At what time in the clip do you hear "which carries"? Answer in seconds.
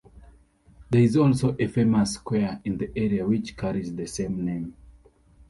3.23-3.93